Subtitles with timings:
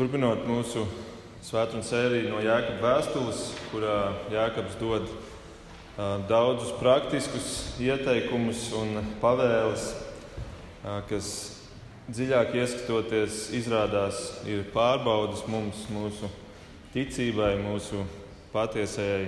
[0.00, 0.86] Turpinot mūsu
[1.44, 3.96] svētdienas sēriju no Jēkabas vēstules, kurā
[4.32, 5.04] Jēkabs dod
[6.24, 7.48] daudzus praktiskus
[7.84, 9.90] ieteikumus un pavēles,
[11.10, 11.26] kas
[12.08, 16.30] dziļāk ieskatoties, izrādās ir pārbaudas mums, mūsu
[16.94, 18.00] ticībai, mūsu
[18.54, 19.26] patiesajai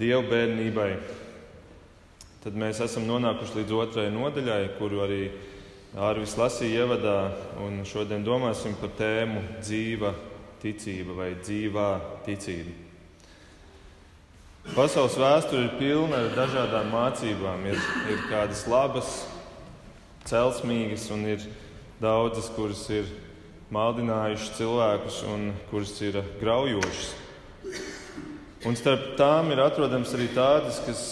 [0.00, 0.88] dievbijībai.
[2.46, 5.20] Tad mēs esam nonākuši līdz otrajai nodaļai, kuru arī
[5.96, 7.30] Arvis lasīja ievadā,
[7.64, 10.10] un šodien domāsim par tēmu dzīva
[10.60, 11.86] ticība vai dzīvā
[12.26, 12.74] ticība.
[14.74, 17.64] Pasaules vēsture ir pilna ar dažādām mācībām.
[17.70, 17.80] Ir,
[18.12, 19.12] ir kādas labas,
[20.28, 21.46] celsmīgas, un ir
[22.02, 23.08] daudzas, kuras ir
[23.72, 27.14] maldinājušas cilvēkus un kuras ir graujošas.
[28.68, 31.06] Un starp tām ir atrodams arī tādas, kas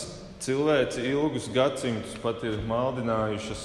[0.45, 3.65] cilvēci ilgus gadsimtus pat ir maldinājušas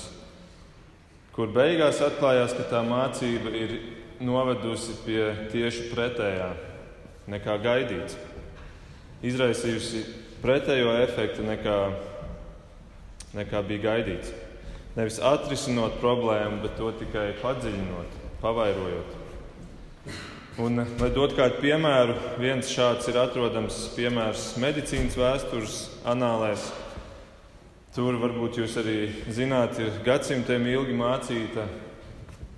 [1.35, 3.75] kur beigās atklājās, ka tā mācība ir
[4.23, 6.49] novedusi pie tieši pretējā
[7.29, 8.17] nekā gaidīts.
[9.25, 10.03] Izraisījusi
[10.43, 11.77] pretējo efektu nekā,
[13.37, 14.33] nekā bija gaidīts.
[14.97, 19.17] Nevis atrisinot problēmu, bet to tikai padziļinot, pavairojot.
[20.59, 25.75] Un, lai dotu kādu piemēru, viens šāds ir atrodams piemērs medicīnas vēstures
[26.09, 26.65] anālēs,
[27.89, 28.97] Tur varbūt jūs arī
[29.33, 31.63] zināt, ir gadsimtiem ilgi mācīta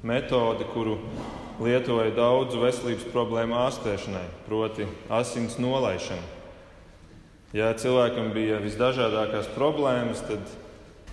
[0.04, 0.98] metode, kuru
[1.64, 6.26] lietoja daudzu veselības problēmu ārstēšanai, proti, asins nolaišana.
[7.56, 10.52] Ja cilvēkam bija visdažādākās problēmas, tad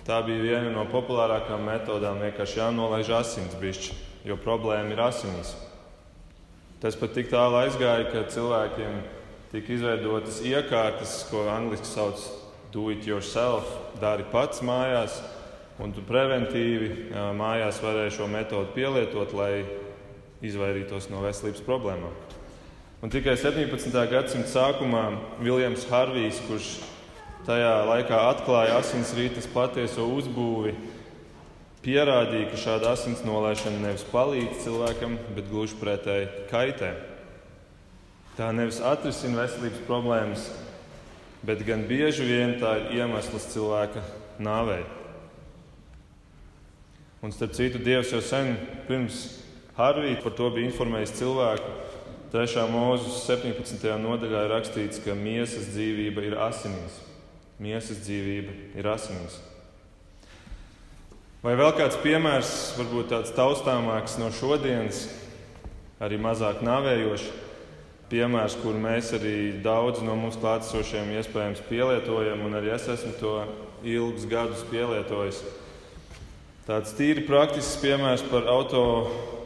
[0.07, 2.19] tā bija viena no populārākajām metodēm.
[2.25, 3.95] Vienkārši jānolaiž asins bišķi,
[4.27, 5.53] jo problēma ir asinīs.
[6.83, 8.99] Tas pat tik tālu aizgāja, ka cilvēkiem
[9.53, 12.38] tika izveidotas iekārtas, ko angļuiski sauc par
[12.71, 13.65] do it yourself,
[14.01, 15.19] dari pats mājās,
[15.79, 19.63] un tu preventīvi mājās varēji šo metodi pielietot, lai
[20.45, 22.13] izvairītos no veselības problēmām.
[22.99, 23.95] Un tikai 17.
[24.11, 25.03] gadsimta sākumā
[25.39, 26.71] Viljams Harvijs, kurš
[27.47, 30.73] tajā laikā atklāja asinsrītas patieso uzbūvi,
[31.83, 36.91] pierādīja, ka šāda asins nolaišana nevis palīdz cilvēkam, bet gluži pretēji kaitē.
[38.35, 40.49] Tā nevis atrisina veselības problēmas,
[41.45, 44.03] bet gan bieži vien tā ir iemesls cilvēka
[44.39, 44.83] nāvei.
[47.23, 48.53] Un starp citu, Dievs jau sen
[48.87, 49.39] pirms
[49.75, 51.75] Harvija par to bija informējis cilvēku.
[52.29, 52.63] 3.
[52.69, 53.85] mūzes 17.
[54.03, 56.99] nodaļā ir rakstīts, ka miesas dzīvība ir asinīs.
[57.59, 59.39] Miesas dzīvība ir asinīs.
[61.39, 65.05] Vai vēl kāds piemērs, varbūt tāds taustāmāks no šodienas,
[66.03, 67.29] arī mazāk nāvējošs?
[68.09, 73.33] Piemērs, kur mēs arī daudz no mums klātesošiem iespējams pielietojam, un arī es esmu to
[73.85, 75.43] ilgus gadus pielietojis.
[76.67, 78.83] Tāds tīri praktisks piemērs par auto,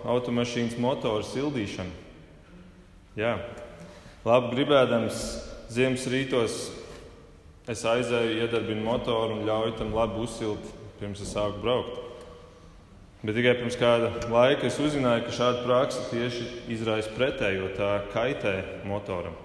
[0.10, 2.02] automašīnas motoru sildīšanu.
[3.20, 3.36] Jā,
[4.26, 5.20] labi gribēdams
[5.72, 6.56] ziemas rītos
[7.70, 12.00] es aizēju, iedarbinu motoru un ļauju tam labi uzsilt, pirms es sāku braukt.
[13.24, 16.44] Bet tikai pirms kāda laika es uzzināju, ka šāda praksa tieši
[16.76, 19.38] izraisa pretējo, tā kaitē motoram.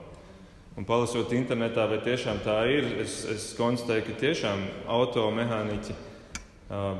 [0.74, 4.64] Un palasot internetā, vai tiešām tā ir, es, es konstatēju, ka tiešām
[4.96, 6.98] automehāniķi uh,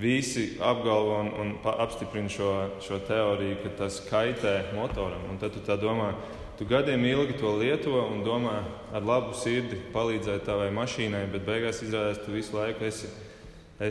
[0.00, 2.52] visi apgalvo un, un apstiprina šo,
[2.84, 5.26] šo teoriju, ka tas kaitē motoram.
[5.28, 6.14] Un tad tu tā domā,
[6.56, 8.62] tu gadiem ilgi to lieto un domā
[8.96, 13.12] ar labu sirdi palīdzēt tavai mašīnai, bet beigās izrādās, tu visu laiku esi,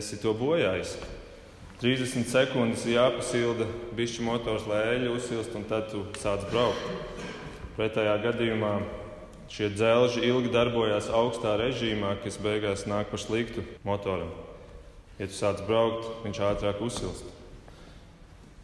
[0.00, 0.96] esi to bojājis.
[1.78, 6.82] 30 sekundes ir jāpasilda bišķi motors, lai eļļa uzsilst, un tad tu sāc braukt.
[7.76, 8.72] Pretējā gadījumā
[9.52, 14.32] šie dzelži ilgi darbojās augstā režīmā, kas beigās nāk par sliktu motoram.
[15.20, 17.30] Ja tu sāc braukt, viņš ātrāk uzsilst.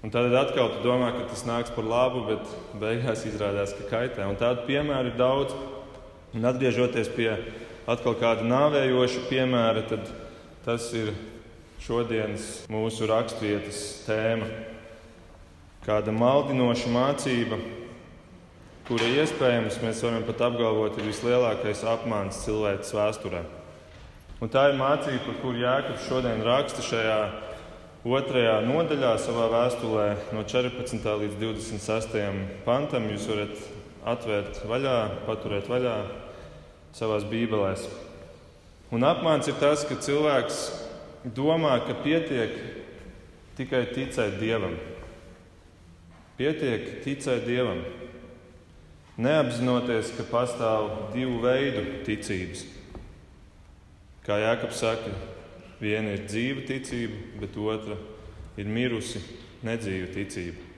[0.02, 2.50] Un tad atkal tu domā, ka tas nāks par labu, bet
[2.82, 4.26] beigās izrādās, ka kaitē.
[4.26, 5.54] Un tādu piemēru ir daudz.
[6.34, 7.30] Un atgriežoties pie
[7.86, 10.10] atkal kāda nāvējoša piemēra, tad
[10.66, 11.14] tas ir
[11.84, 14.46] šodienas mūsu raksturvietas tēma.
[15.84, 17.58] Kāda maldinoša mācība,
[18.88, 23.42] kura iespējams mēs varam pat apgalvot, ir vislielākais apmāns cilvēces vēsturē.
[24.40, 27.18] Un tā ir mācība, par kuru Jēkabs šodien raksta šajā
[28.16, 31.04] otrajā nodaļā savā vēstulē, no 14.
[31.20, 32.16] līdz 26.
[32.64, 33.10] pantam.
[33.12, 33.60] Jūs varat
[34.14, 34.96] atvērt vaļā,
[35.28, 35.98] paturēt vaļā
[36.96, 37.84] savās bībelēs.
[38.94, 40.64] Un apmāns ir tas, ka cilvēks
[41.24, 42.52] domā, ka pietiek
[43.56, 44.76] tikai ticēt Dievam.
[46.36, 47.80] Pietiek ticēt Dievam,
[49.16, 52.66] neapzinoties, ka pastāv divu veidu ticības.
[54.24, 55.12] Kā Jānis saka,
[55.80, 57.98] viena ir dzīva ticība, bet otra
[58.60, 59.20] ir mirusi,
[59.64, 60.70] nedzīva ticība.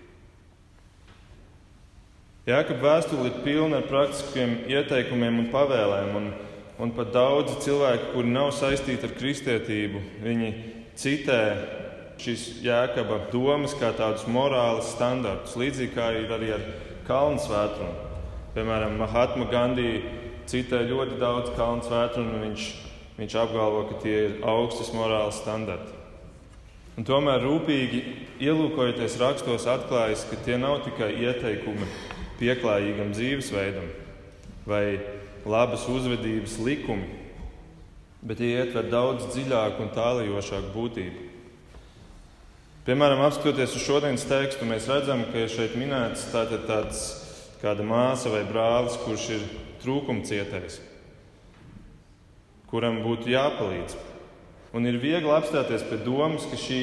[2.47, 6.29] Jēkab vēstule ir pilna ar praktiskiem ieteikumiem un pavēlēm, un,
[6.83, 10.51] un pat daudzi cilvēki, kuri nav saistīti ar kristietību, viņi
[10.99, 11.41] citē
[12.21, 16.65] šīs jēkaba domas kā tādus morālus standartus, līdzīgi kā ir arī ar
[17.09, 18.05] kalnu svētrumu.
[18.57, 20.01] Piemēram, Mahatma Gandhi
[20.49, 22.71] citē ļoti daudz kalnu svētrumu, un viņš,
[23.19, 25.93] viņš apgalvo, ka tie ir augstas morāles standarti.
[26.97, 28.01] Un tomēr rūpīgi
[28.41, 31.89] ielūkojoties rakstos, atklājas, ka tie nav tikai ieteikumi
[32.41, 33.91] pieklājīgam dzīvesveidam
[34.69, 34.85] vai
[35.47, 37.07] labas uzvedības likumi,
[38.27, 41.27] bet tie ietver daudz dziļāku un tālajošāku būtību.
[42.87, 47.01] Piemēram, apskatoties uz šodienas tekstu, mēs redzam, ka šeit minēts tātad tāds
[47.63, 49.47] kāda māsa vai brālis, kurš ir
[49.83, 50.81] trūkumcietējis,
[52.71, 53.97] kuram būtu jāpalīdz.
[54.77, 56.81] Un ir viegli apstāties pie domas, ka šī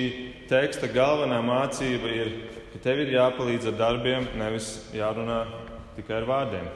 [0.50, 2.32] teksta galvenā mācība ir,
[2.74, 5.44] ka tev ir jāpalīdz ar darbiem, nevis jārunā
[5.96, 6.72] tikai ar vārdiem.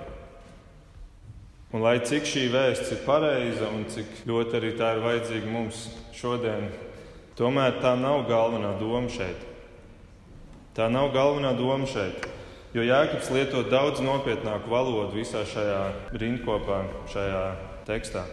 [1.76, 5.88] Un lai cik šī vēsts ir pareiza un cik ļoti arī tā ir vajadzīga mums
[6.16, 6.70] šodien,
[7.38, 9.38] Tomēr tā nav galvenā doma šeit.
[10.74, 12.26] Tā nav galvenā doma šeit.
[12.74, 15.84] Jo Jēkabs lieto daudz nopietnāku valodu visā šajā
[16.18, 16.82] rindkopā,
[17.14, 17.44] šajā
[17.86, 18.26] tekstā.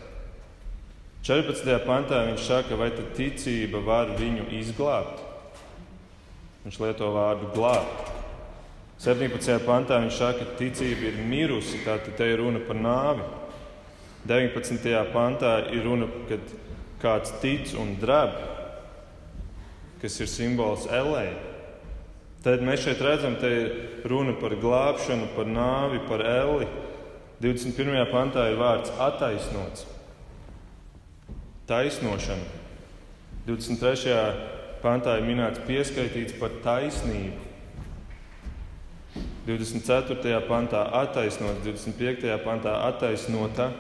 [1.25, 1.69] 14.
[1.85, 5.21] pantā viņš saka, vai ticība var viņu izglābt?
[6.65, 8.24] Viņš lieto vārdu glābt.
[9.05, 9.59] 17.
[9.67, 13.27] pantā viņš saka, ka ticība ir mirusi, tātad te ir runa par nāvi.
[14.25, 14.95] 19.
[15.13, 16.55] pantā ir runa, kad
[17.03, 18.39] kāds tic un drēb,
[20.01, 21.27] kas ir simbols Elē.
[22.45, 23.69] Tad mēs šeit redzam, ka ir
[24.09, 26.69] runa par glābšanu, par nāvi, par elli.
[27.45, 28.09] 21.
[28.09, 29.85] pantā ir vārds attaisnots,
[31.69, 32.63] taisnošana.
[33.45, 34.21] 23.
[34.81, 37.44] pantā ir minēts pieskaitīts par taisnību.
[39.47, 40.41] 24.
[40.49, 42.31] pantā attaisnots, 25.
[42.45, 43.71] pantā attaisnota.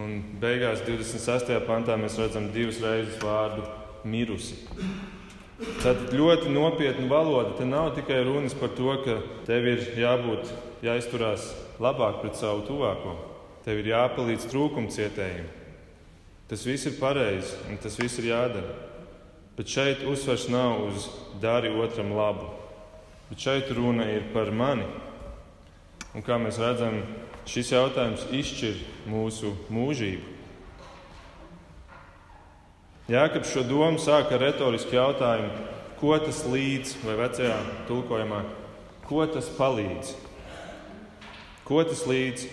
[0.00, 1.52] Un beigās 26.
[1.68, 3.66] pantā mēs redzam divas reizes vārdu
[4.08, 4.56] mirusi.
[5.82, 7.52] Tad ļoti nopietna valoda.
[7.58, 10.50] Te nav tikai runas par to, ka tev ir jābūt,
[10.82, 11.52] jāizturās
[11.82, 13.14] labāk pret savu tuvāko.
[13.64, 15.46] Tev ir jāpalīdz trūkumcietējiem.
[16.50, 18.74] Tas viss ir pareizi un tas viss ir jādara.
[19.54, 21.06] Bet šeit uzsvers nav uz
[21.40, 22.50] dari otram labu.
[23.30, 24.86] Bet šeit runa ir par mani.
[26.14, 27.00] Un kā mēs redzam,
[27.48, 28.80] šis jautājums izšķir
[29.10, 30.32] mūsu mūžību.
[33.10, 35.64] Jēkabs šo domu sāka ar retorisku jautājumu,
[36.00, 37.56] ko tas līdz, vai vecajā
[37.88, 38.38] tulkojumā,
[39.04, 40.14] ko tas palīdz?
[41.68, 42.46] Ko tas līdz?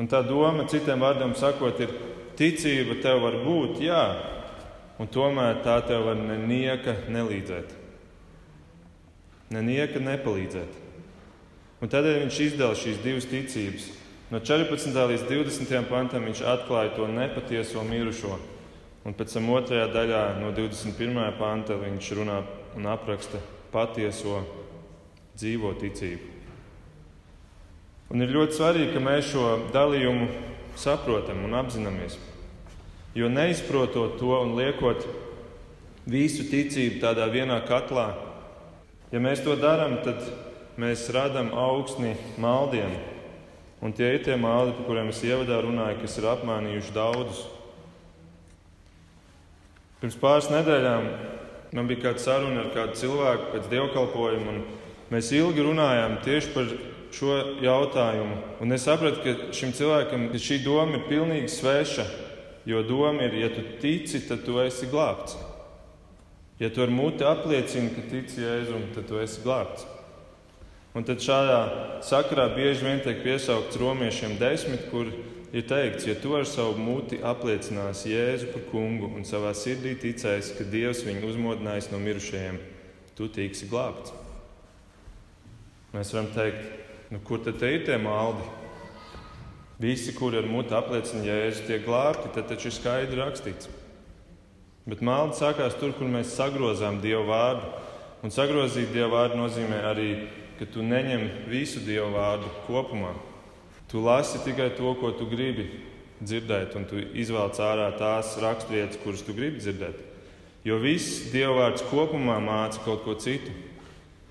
[0.00, 1.92] Un tā doma, citiem vārdiem sakot, ir
[2.38, 4.04] ticība tev var būt, jā,
[4.98, 7.79] un tomēr tā tev var nenieka nelīdzēt.
[9.50, 10.78] Nenieka nepalīdzēt.
[11.80, 13.90] Un tādēļ viņš izdala šīs divas ticības.
[14.30, 14.94] No 14.
[14.94, 15.90] līdz 20.
[15.90, 18.38] pantam viņš atklāja to nepatieso mirušo
[19.00, 21.16] Un pēc tam otrajā daļā, no 21.
[21.38, 22.42] panta, viņš runā
[22.76, 23.38] un apraksta
[23.72, 24.42] patieso
[25.40, 26.36] dzīvo ticību.
[28.12, 30.28] Un ir ļoti svarīgi, ka mēs šo dalījumu
[30.76, 32.18] saprotam un apzināmies.
[33.16, 35.06] Jo neizprotot to un liekot
[36.10, 38.10] visu ticību tādā vienā katlā,
[39.12, 40.22] ja mēs to darām, tad
[40.80, 42.92] mēs radām augsni maldiem.
[43.80, 47.46] Un tie ir tie maldi, par kuriem es ievadā runāju, kas ir apmānījuši daudzus.
[50.00, 51.08] Pirms pāris nedēļām
[51.76, 54.62] man bija kāda saruna ar kādu cilvēku pēc dievkalpojuma, un
[55.12, 56.72] mēs ilgi runājām tieši par
[57.14, 58.38] šo jautājumu.
[58.62, 62.06] Un es sapratu, ka šim cilvēkam ka šī doma ir pilnīgi sveša.
[62.68, 65.38] Jo doma ir, ja tu tici, tad tu esi glābts.
[66.60, 69.86] Ja tu ar muti apliecini, ka tici Jēzum, tad tu esi glābts.
[70.92, 71.60] Un tad šādā
[72.04, 75.08] sakarā bieži vien tiek piesaukts romiešiem desmit, kur
[75.56, 80.58] ir teikts, ja tu ar savu muti apliecināsi Jēzu par kungu un savā sirdī ticēsi,
[80.58, 82.60] ka Dievs viņu uzmodinājis no mirušajiem,
[83.16, 84.12] tu tiksi glābts.
[85.94, 86.66] Mēs varam teikt,
[87.10, 88.44] nu, kur tad ir tie maldi?
[89.80, 93.79] Visi, kuri ar muti apliecina Jēzu, tiek glābti, tad taču ir skaidri rakstīts.
[94.90, 97.68] Bet maldi sākās tur, kur mēs sagrozām Dievu vārdu.
[98.26, 100.10] Un sagrozīt Dievu vārdu nozīmē arī,
[100.58, 103.14] ka tu neņem visu Dievu vārdu kopumā.
[103.90, 105.68] Tu lasi tikai to, ko tu gribi
[106.20, 110.06] dzirdēt, un tu izvēlec ārā tās raksturvietas, kuras tu gribi dzirdēt.
[110.66, 113.52] Jo viss dievvvārds kopumā māca kaut ko citu.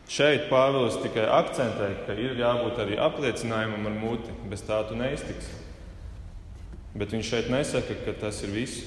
[0.09, 5.57] Šeit Pāvils tikai akcentē, ka ir jābūt arī apliecinājumam ar muti, bez tā tu neiztiksi.
[6.97, 8.85] Bet viņš šeit nesaka, ka tas ir viss.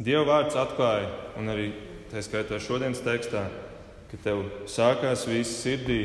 [0.00, 1.66] Dieva vārds atklāja, un arī
[2.08, 3.44] tā skaitā šodienas tekstā,
[4.08, 6.00] ka tev sākās viss sirdī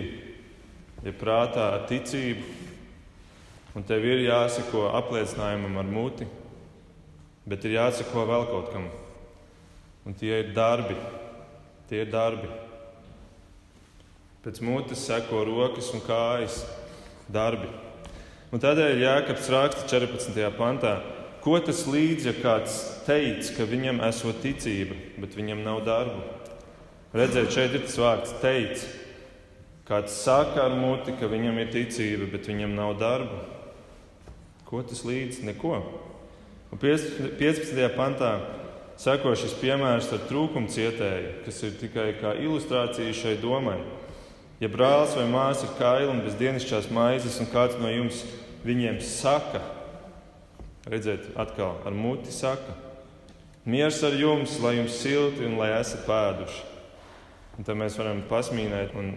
[1.05, 2.43] ja prātā ar ticību,
[3.75, 6.27] un tev ir jāsako apliecinājumam ar muti,
[7.47, 8.89] bet ir jāsako vēl kaut kam.
[10.05, 10.97] Un tie ir darbi.
[11.89, 12.49] Tie ir darbi.
[14.45, 16.59] Pēc mutes seko rokas un kājas
[17.31, 17.69] darbi.
[18.53, 20.37] Un tādēļ Jānis raksta 14.
[20.57, 20.99] pantā,
[21.45, 22.75] ko tas līdz, ja kāds
[23.05, 26.23] teica, ka viņam esot ticība, bet viņam nav darbu.
[27.15, 28.87] Redzēt, šeit ir tas vārds teica.
[29.85, 33.43] Kāds saka ar muti, ka viņam ir ticība, bet viņam nav darbu.
[34.65, 35.43] Ko tas līdz?
[35.45, 35.77] Neko.
[36.73, 37.77] Un 15.
[37.93, 38.31] pantā
[38.97, 43.77] seko šis piemērs ar trūkumu cietēju, kas ir tikai kā ilustrācija šai domai.
[44.63, 48.23] Ja brālis vai māsa ir kaila un bez dienasčās maizes, un kāds no jums
[48.65, 49.61] viņiem saka,
[50.89, 52.75] redziet, atkal ar muti saka,
[53.65, 56.61] miers ar jums, lai jums silti un lai esat pēduši.
[57.55, 59.13] Un tad mēs varam pasmīnēt un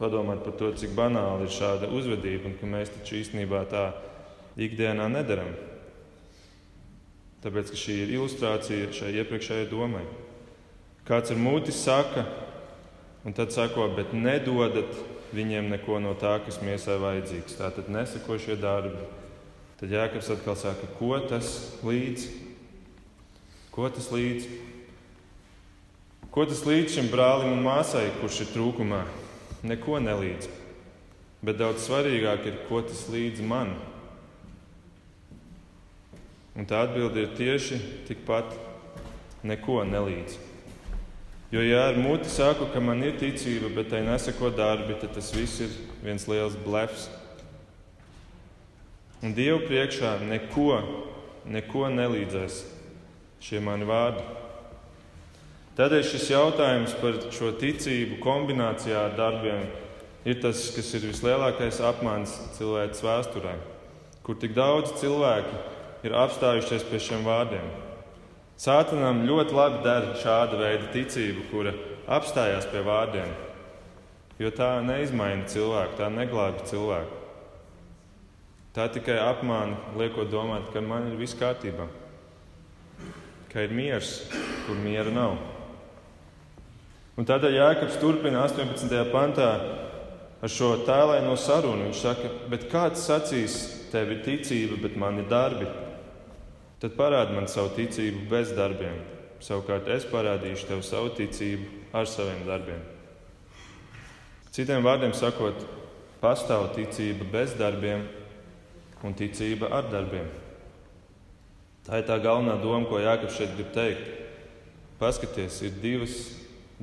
[0.00, 3.90] padomāt par to, cik banāli ir šāda uzvedība un ka mēs taču īstenībā tā
[4.56, 5.52] ikdienā nedaram.
[7.44, 10.02] Tāpēc šī ir ilustrācija šai iepriekšējai domai.
[11.06, 12.24] Kāds ar mūti saka,
[13.22, 14.90] un tad sako, bet nedodat
[15.36, 17.58] viņiem neko no tā, kas miesai vajadzīgs.
[17.60, 19.04] Tā tad nesako šie darbi.
[19.76, 21.52] Tad Jēkabs atkal saka, ko tas
[21.84, 22.30] līdz?
[23.74, 24.48] Ko tas līdz?
[26.32, 29.04] Ko tas līdz šim brālim un māsai, kurš ir trūkumā?
[29.66, 30.48] neko nelīdz.
[31.44, 33.74] Bet daudz svarīgāk ir, ko tas līdz man.
[36.56, 37.78] Un tā atbilde ir tieši
[38.08, 38.54] tikpat
[39.46, 40.38] neko nelīdz.
[41.52, 45.30] Jo, ja ar muti saku, ka man ir ticība, bet tai nesako darbi, tad tas
[45.36, 47.06] viss ir viens liels blefs.
[49.24, 50.80] Un Dievu priekšā neko,
[51.48, 52.58] neko nelīdzēs
[53.40, 54.24] šie mani vārdi.
[55.76, 59.64] Tādēļ šis jautājums par šo ticību kombinācijā ar darbiem
[60.28, 63.56] ir tas, kas ir vislielākais apmāns cilvēces vēsturē,
[64.24, 65.60] kur tik daudz cilvēku
[66.04, 67.66] ir apstājušies pie šiem vārdiem.
[68.60, 71.76] Sātanam ļoti labi der šāda veida ticība, kura
[72.08, 73.28] apstājās pie vārdiem,
[74.40, 77.25] jo tā neizmaina cilvēku, tā neglābj cilvēku.
[78.76, 81.86] Tā tikai apmāna, liekot domāt, ka man ir viss kārtībā,
[83.48, 84.26] ka ir miers,
[84.66, 85.38] kur miera nav.
[87.16, 88.92] Un tādēļ Jēkabs turpina 18.
[89.08, 89.48] pantā
[90.44, 91.86] ar šo tēlaino sarunu.
[91.86, 93.54] Viņš saka, bet kāds sacīs,
[93.94, 95.70] tev ir ticība, bet man ir darbi?
[96.82, 99.00] Tad parādi man savu ticību bez darbiem.
[99.40, 102.84] Savukārt es parādīšu tev savu ticību ar saviem darbiem.
[104.52, 105.64] Citiem vārdiem sakot,
[106.20, 108.04] pastāv ticība bez darbiem
[109.04, 110.28] un ticība ar darbiem.
[111.86, 114.14] Tā ir tā galvenā doma, ko Jānis šeit grib teikt.
[114.98, 116.16] Paskaties, ir divas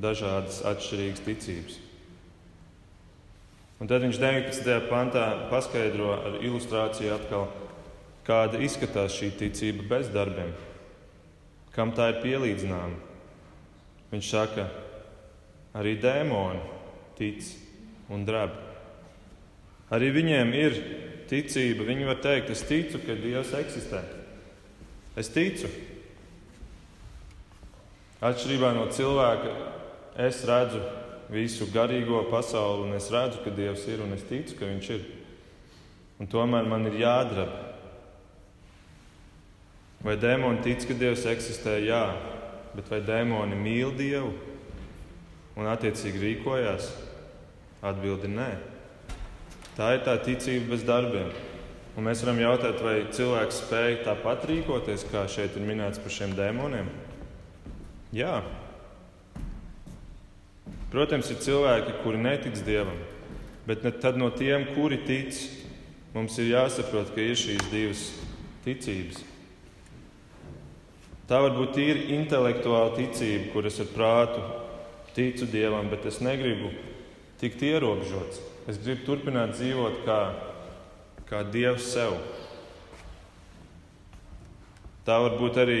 [0.00, 1.80] dažādas atšķirīgas ticības.
[3.82, 4.76] Un tad viņš 19.
[4.88, 7.48] pantā paskaidro ar ilustrāciju atkal,
[8.24, 10.54] kāda izskatās šī ticība bez darbiem,
[11.74, 12.96] kam tā ir pielīdzināma.
[14.14, 14.68] Viņš saka,
[15.74, 16.62] arī dēmoni
[17.18, 17.50] tic
[18.14, 18.54] un drab.
[19.92, 20.78] Arī viņiem ir
[21.30, 21.86] ticība.
[21.88, 24.02] Viņi var teikt, es ticu, ka Dievs eksistē.
[25.18, 25.70] Es ticu.
[28.24, 29.52] Atšķirībā no cilvēka,
[30.24, 30.80] es redzu
[31.32, 35.06] visu garīgo pasauli, un es redzu, ka Dievs ir, un es ticu, ka Viņš ir.
[36.22, 37.52] Un tomēr man ir jādrab.
[40.04, 41.78] Vai dēmoni tic, ka Dievs eksistē?
[41.84, 42.04] Jā,
[42.76, 44.34] bet vai dēmoni mīl Dievu
[45.56, 46.92] un attiecīgi rīkojās?
[47.84, 48.73] Atbildi nē.
[49.74, 51.30] Tā ir tā ticība bez darbiem.
[51.94, 56.34] Un mēs varam jautāt, vai cilvēks spēj tāpat rīkoties, kā šeit ir minēts par šiem
[56.38, 56.90] dēmoniem?
[58.14, 58.38] Jā,
[60.94, 63.00] Protams, ir cilvēki, kuri netic Dievam,
[63.66, 65.34] bet tad no tiem, kuri tic,
[66.14, 68.02] mums ir jāsaprot, ka ir šīs divas
[68.62, 69.18] ticības.
[71.26, 74.44] Tā var būt tīri intelektuāla ticība, kuras ar prātu
[75.16, 76.70] ticu Dievam, bet es negribu
[77.42, 78.38] tikt ierobežots.
[78.64, 80.18] Es gribu turpināt dzīvot kā,
[81.28, 82.14] kā Dievs sev.
[85.04, 85.80] Tā var būt arī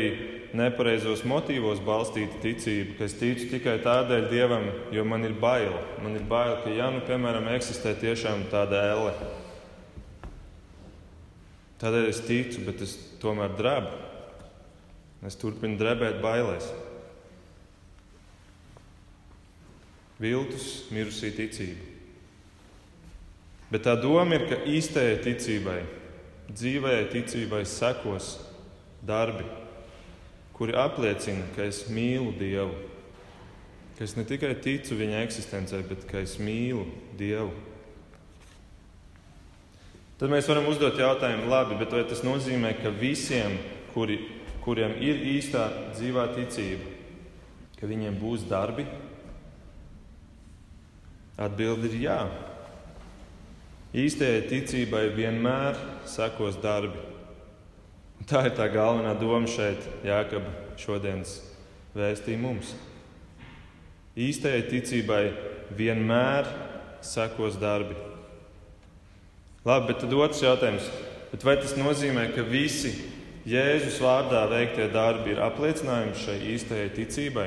[0.52, 5.72] nepareizos motīvos balstīta ticība, ka es ticu tikai tādēļ Dievam, jo man ir bail.
[6.04, 9.14] Man ir bail, ka, ja nu, piemēram, eksistē tiešām tāda elle,
[11.80, 13.96] tādēļ es ticu, bet es tomēr drebu.
[15.24, 16.68] Es turpinu drebēt bailēs.
[20.20, 21.93] Viltus, mirusī ticība.
[23.74, 25.80] Bet tā doma ir, ka īstajai ticībai,
[26.46, 28.36] dzīvējai ticībai sekos
[29.02, 29.42] darbi,
[30.54, 32.76] kuri apliecina, ka es mīlu Dievu.
[33.98, 36.86] Ka es ne tikai ticu viņa eksistencei, bet ka es mīlu
[37.18, 37.50] Dievu.
[40.22, 43.58] Tad mēs varam uzdot jautājumu, labi, bet vai tas nozīmē, ka visiem,
[43.90, 44.20] kuri,
[44.62, 45.66] kuriem ir īstā
[45.96, 46.94] dzīvā ticība,
[47.80, 48.86] ka viņiem būs darbi?
[51.34, 52.20] Atbilde ir jā.
[53.94, 55.76] Īstajai ticībai vienmēr
[56.10, 56.98] sekos darbi.
[58.26, 61.36] Tā ir tā galvenā doma šeit, Jākaba šodienas
[61.94, 62.72] vēstī mums.
[64.18, 65.22] Īstajai ticībai
[65.78, 66.48] vienmēr
[67.06, 67.94] sekos darbi.
[69.64, 70.90] Labi, bet tad otrs jautājums.
[71.30, 72.92] Bet vai tas nozīmē, ka visi
[73.46, 77.46] Jēzus vārdā veiktie darbi ir apliecinājums šai īstajai ticībai?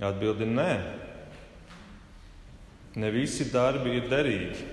[0.00, 0.72] Atbildi ir nē.
[2.98, 4.66] Ne visi darbi ir derīgi.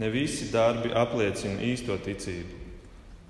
[0.00, 2.56] Ne visi darbi apliecina īsto ticību.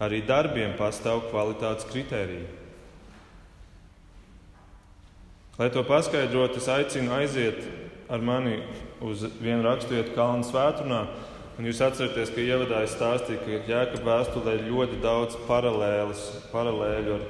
[0.01, 2.47] Arī darbiem pastāv kvalitātes kritērija.
[5.61, 7.67] Lai to paskaidrotu, es aicinu aiziet
[8.09, 8.63] ar mani
[9.05, 11.03] uz vienu raksturvietu Kalnu svētdienā.
[11.61, 17.27] Jūs atceraties, ka ievadā es stāstīju, ka Jēkabā vēsturē ir ļoti daudz paralēļu ar,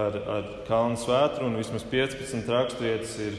[0.00, 1.60] ar, ar Kalnu svētdienu.
[1.60, 3.38] Vismaz 15 raksturvietas ir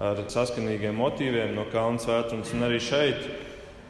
[0.00, 2.52] ar saskanīgiem motīviem no Kalnu svētdienas.
[2.56, 3.20] Un arī šeit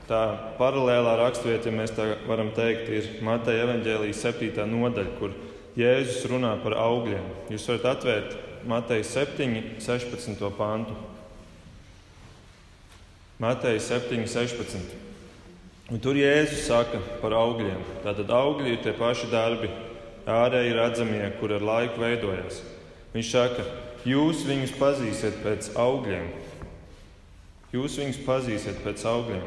[0.09, 0.21] tā
[0.59, 4.67] paralēlā raksturvieta, ja mēs tā varam teikt, ir Mateja evaņģēlijas 7.
[4.69, 5.33] nodaļa, kur
[5.79, 7.25] Jēzus runā par augļiem.
[7.51, 8.37] Jūs varat atvērt
[8.69, 10.45] Mateja 7, 16.
[10.59, 10.95] pantu.
[13.43, 15.01] Mateja 7, 16.
[15.93, 17.81] Un tur Jēzus saka par augļiem.
[18.05, 19.73] Tātad augļi ir tie paši darbi,
[20.31, 22.63] ārēji redzamie, kur ar laiku veidojas.
[23.13, 23.67] Viņš saka,
[24.09, 26.31] jūs viņus pazīsiet pēc augļiem.
[27.75, 29.47] Jūs viņus pazīsiet pēc augļiem.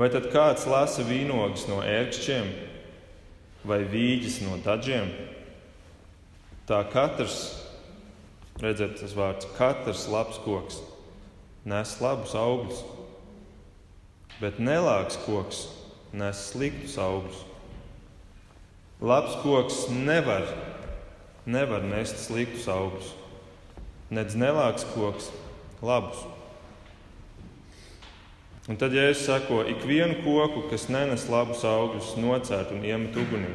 [0.00, 2.52] Vai tad kāds lasa vīnogas no ērkšķiem
[3.68, 5.10] vai vīģis no dažiem?
[6.70, 7.42] Tā katrs
[8.60, 10.82] Redziet, tas vārds katrs labs koks
[11.64, 12.80] nes labus augļus,
[14.40, 15.62] bet nelāks koks
[16.16, 17.44] nes sliktus augļus.
[19.00, 20.44] Labs koks nevar,
[21.48, 23.12] nevar nest sliktus augļus,
[24.10, 25.30] nedz nelāks koks
[25.82, 26.26] labus.
[28.70, 33.50] Un tad, ja es saku, ikvienu koku, kas nenes labus augļus, nocērt un iemet ugunī,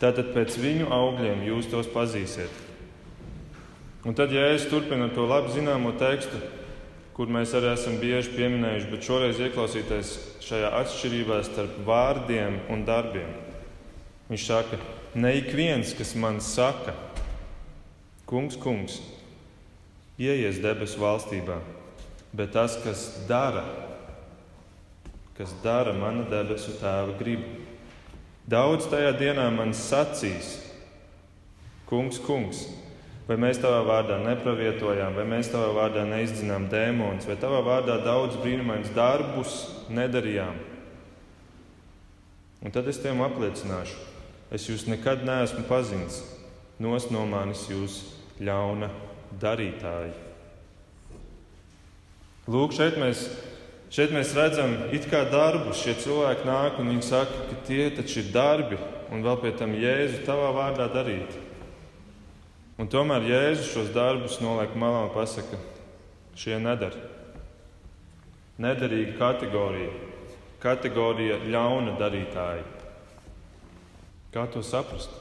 [0.00, 2.52] tad pēc viņu augļiem jūs tos pazīsiet.
[4.08, 6.40] Un tad, ja es turpinu to labi zināmo tekstu,
[7.12, 13.30] kur mēs arī esam bieži pieminējuši, bet šoreiz ieklausīties šajā atšķirībā starp vārdiem un darbiem.
[14.30, 14.78] Viņš saka,
[15.14, 16.96] ne ik viens, kas man saka,
[18.26, 18.96] kungs, kungs,
[20.22, 21.58] ieies debesu valstībā,
[22.36, 23.64] bet tas, kas dara,
[25.38, 27.58] kas dara mana debesu tēva gribu.
[28.48, 30.56] Daudz tajā dienā man sacīs,
[31.90, 32.66] kungs, kungs,
[33.22, 38.34] Vai mēs tavā vārdā nepravietojām, vai mēs tavā vārdā neizdzinām dēmonus, vai tavā vārdā daudz
[38.42, 39.54] brīnumainus darbus
[39.94, 40.58] nedarījām?
[42.62, 43.94] Un tad es tiem apliecināšu,
[44.54, 46.18] es jūs nekad neesmu pazinis,
[46.82, 48.00] nos no manis jūs
[48.42, 48.90] ļauna
[49.40, 50.12] darītāji.
[52.50, 53.28] Lūk, šeit mēs,
[53.94, 54.74] šeit mēs redzam
[55.08, 55.78] kā darbus.
[55.84, 58.80] Šie cilvēki nāk un viņi saka, ka tie taču ir darbi
[59.12, 61.36] un vēl pie tam Jēzu tavā vārdā darīt.
[62.80, 65.60] Un tomēr Jēzus šos darbus noliek malā un pasaka,
[66.34, 67.10] šie nedara.
[68.62, 69.92] Nederīga kategorija,
[70.62, 72.64] kategorija ļauna darītāji.
[74.32, 75.12] Kā to saprast?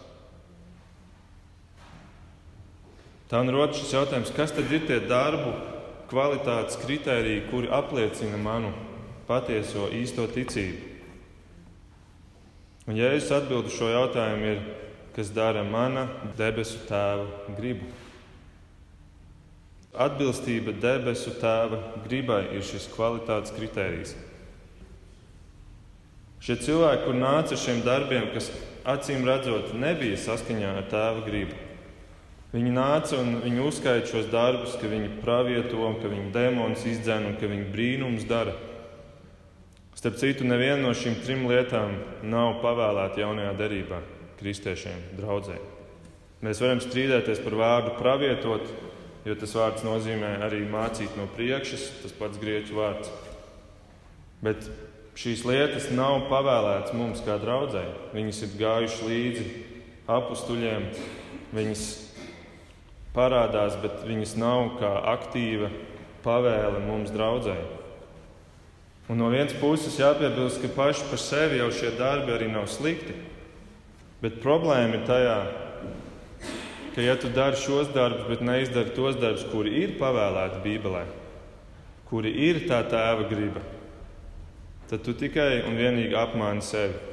[3.31, 5.53] Tā un rodas šis jautājums, kas tad ir tie darbu
[6.11, 8.73] kvalitātes kritēriji, kuri apliecina manu
[9.29, 10.89] patieso īsto ticību?
[12.91, 14.59] Un Jēzus atbild uz šo jautājumu ir
[15.15, 17.87] kas dara mana debesu tēva gribu.
[19.95, 24.15] Atbilstība debesu tēva gribai ir šis kvalitātes kritērijs.
[26.43, 28.51] Šie cilvēki, kur nāca ar šiem darbiem, kas
[28.91, 31.70] acīm redzot nebija saskaņā ar tēva gribu,
[32.51, 37.39] viņi nāca un viņi uzskaita šos darbus, ka viņi pravieto, ka viņi demonus izdzēna un
[37.39, 38.55] ka viņi brīnums dara.
[39.95, 41.93] Starp citu, neviena no šīm trim lietām
[42.25, 43.99] nav pavēlēta jaunajā derībā
[44.39, 45.59] kristiešiem, draudzē.
[46.41, 48.71] Mēs varam strīdēties par vārdu pravietot,
[49.27, 53.11] jo tas vārds nozīmē arī mācīt no priekšas, tas pats grieķu vārds.
[54.41, 54.65] Bet
[55.21, 57.83] šīs lietas nav pavēlētas mums kā draudzē.
[58.15, 59.45] Viņas ir gājušas līdzi
[60.09, 60.87] apstuļiem,
[61.53, 61.85] viņas
[63.15, 65.71] parādās, bet viņas nav kā aktīva
[66.23, 67.57] pavēle mums draudzē.
[69.11, 73.17] Un no vienas puses jāpiebilst, ka paši par sevi jau šie darbi arī nav slikti.
[74.21, 75.37] Bet problēma ir tajā,
[76.95, 81.05] ka ja tu dari šos darbus, bet neizdari tos darbus, kuri ir pavēlēti Bībelē,
[82.07, 83.63] kuri ir tā tēva griba,
[84.91, 87.10] tad tu tikai un vienīgi apmāni sevi.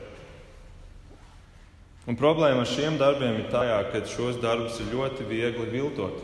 [2.08, 6.22] Un problēma ar šiem darbiem ir tā, ka šos darbus ir ļoti viegli viltot.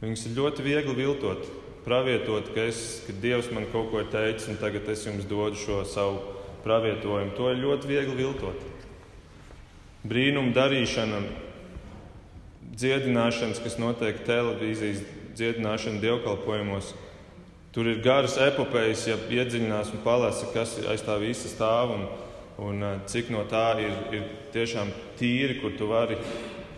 [0.00, 1.42] Viņus ir ļoti viegli viltot,
[1.84, 5.58] pravietot, ka, es, ka Dievs man kaut ko ir teicis, un tagad es jums dodu
[5.60, 6.22] šo savu
[6.64, 7.34] pravietojumu.
[7.36, 8.62] To ir ļoti viegli viltot.
[10.08, 11.20] Brīnumu darīšana,
[12.78, 15.02] dziedināšanas, kas notiek televīzijas
[15.36, 16.94] dziedināšana dievkalpojumos.
[17.76, 22.08] Tur ir garas epopejas, ja iedziļinās un palasa, kas aiz tā visa stāv un,
[22.58, 26.18] un eh, cik no tā ir, ir tiešām tīri, kur tu vari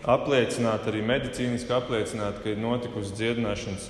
[0.09, 3.89] apliecināt, arī medicīniski apliecināt, ka ir notikusi dziedināšanas.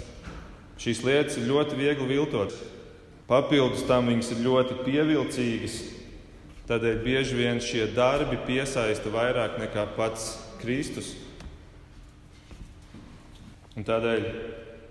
[0.80, 2.54] Šīs lietas ir ļoti viegli viltot.
[3.30, 5.80] Papildus tam viņas ir ļoti pievilcīgas.
[6.70, 11.12] Tādēļ bieži vien šie darbi piesaista vairāk nekā pats Kristus.
[13.78, 14.26] Un tādēļ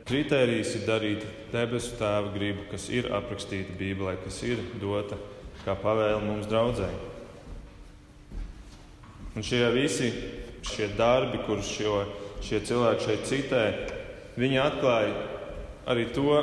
[0.08, 5.20] kritērijs ir darīt debesu tēva gribu, kas ir aprakstīta Bībelē, kas ir dota
[5.70, 7.08] kā pavēle mums draudzēji.
[9.38, 10.10] Un šie visi
[10.66, 12.02] šie darbi, kurus šo,
[12.44, 13.62] šie cilvēki šeit citē,
[14.40, 15.14] viņi atklāja
[15.90, 16.42] arī to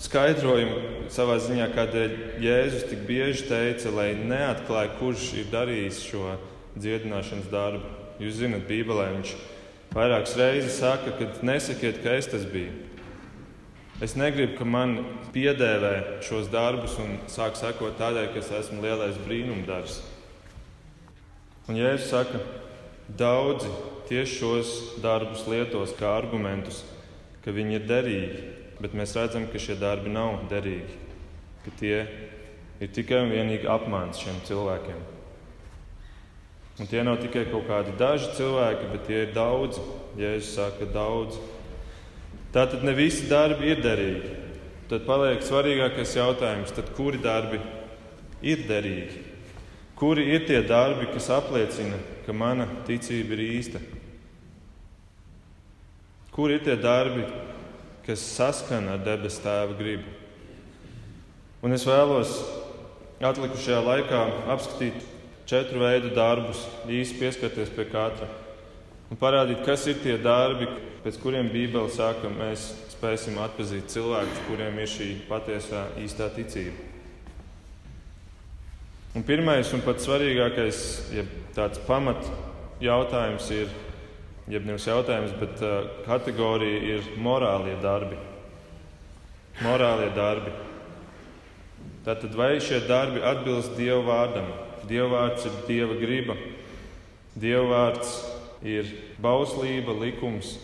[0.00, 6.38] skaidrojumu savā ziņā, kādēļ Jēzus tik bieži teica, lai neatklāja, kurš ir darījis šo
[6.78, 7.96] dziedināšanas darbu.
[8.22, 9.46] Jūs zinat, Bībelē viņš ir
[9.94, 12.87] vairākas reizes saka, ka nesakiet, ka es tas biju.
[13.98, 14.92] Es negribu, ka man
[15.34, 19.96] piedēvē šos darbus un sāk sekot tādēļ, ka es esmu lielais brīnumdarbs.
[21.66, 22.38] Un Jēzus saka,
[23.18, 23.72] daudzi
[24.06, 24.70] tieši šos
[25.02, 26.84] darbus lietos kā argumentus,
[27.42, 28.46] ka viņi ir derīgi,
[28.78, 31.02] bet mēs redzam, ka šie darbi nav derīgi,
[31.66, 31.98] ka tie
[32.78, 35.02] ir tikai un vienīgi apmāns šiem cilvēkiem.
[36.78, 39.82] Un tie nav tikai kaut kādi daži cilvēki, bet tie ir daudzi.
[40.22, 41.42] Jēzus saka, daudzi.
[42.52, 44.36] Tātad ne visi darbi ir derīgi.
[44.88, 47.60] Tad paliek svarīgākais jautājums, tad kuri darbi
[48.40, 49.24] ir derīgi?
[49.98, 53.82] Kuri ir tie darbi, kas apliecina, ka mana ticība ir īsta?
[56.32, 57.26] Kur ir tie darbi,
[58.06, 60.16] kas saskana ar debesu tēva gribu?
[61.60, 62.38] Un es vēlos
[63.20, 65.02] atlikušajā laikā apskatīt
[65.50, 68.30] četru veidu darbus, īsi pieskarties pie katra
[69.08, 70.68] un parādīt, kas ir tie darbi,
[71.04, 76.86] pēc kuriem Bībele saka, mēs spēsim atpazīt cilvēkus, kuriem ir šī patiesā īstā ticība.
[79.16, 80.80] Un pirmais un pats svarīgākais,
[81.16, 81.24] ja
[81.56, 82.26] tāds pamat
[82.84, 83.70] jautājums ir,
[84.52, 88.18] jeb nevis jautājums, bet uh, kategorija ir morālie darbi.
[89.64, 90.52] Morālie darbi.
[92.06, 94.52] Tātad vai šie darbi atbilst Dieva vārdam?
[94.88, 96.36] Dievvvārds ir Dieva griba.
[97.38, 98.12] Dievvvārds
[98.62, 98.90] ir
[99.22, 100.56] bauslība, likums.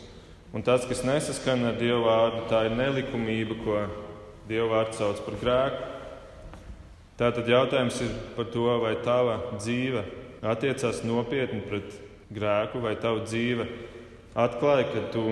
[0.54, 3.80] Un tas, kas nesaskan ar Dieva vārdu, tā ir nelikumība, ko
[4.48, 5.90] Dieva vārds sauc par grēku.
[7.18, 10.02] Tātad jautājums ir par to, vai tava dzīve
[10.44, 11.94] attiecās nopietni pret
[12.35, 13.66] grēku, vai tava dzīve
[14.35, 15.28] atklāja, ka tu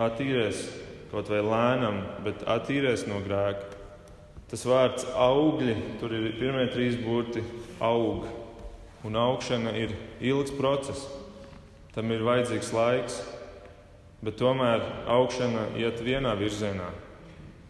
[0.00, 0.64] attīries
[1.10, 3.76] kaut vai lēnām, bet attīries no grēka.
[4.50, 7.42] Tas vārds augļi, tur ir pirmie trīs burti
[7.84, 8.26] aug.
[9.06, 11.06] Un augšana ir ilgs process.
[11.94, 13.20] Tam ir vajadzīgs laiks,
[14.22, 16.90] bet tomēr augšana iet vienā virzienā.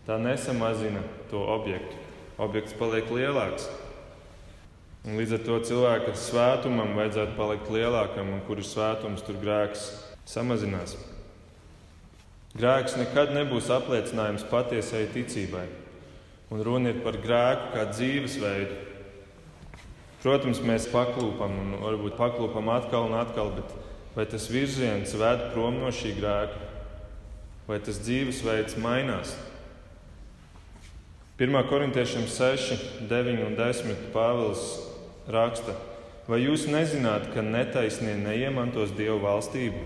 [0.07, 1.97] Tā nesamazina to objektu.
[2.41, 3.69] Objekts paliek lielāks.
[5.07, 9.91] Un līdz ar to cilvēka svētumam vajadzētu palikt lielākam, un kur ir svētums, tur grēks
[10.29, 10.99] samazinās.
[12.57, 15.69] Grēks nekad nebūs apliecinājums patiesai ticībai
[16.51, 18.79] un runa ir par grēku kā dzīvesveidu.
[20.21, 23.71] Protams, mēs paklūpam un varbūt paklūpam atkal un atkal, bet
[24.15, 26.59] vai tas virziens ved prom no šī grēka,
[27.69, 29.37] vai tas dzīvesveids mainās?
[31.41, 31.57] 1.
[31.71, 34.65] korintiešiem 6, 9 un 10 Pāvils
[35.31, 35.73] raksta,
[36.29, 39.81] vai jūs nezināt, ka netaisnie neiemantos Dievu valstību?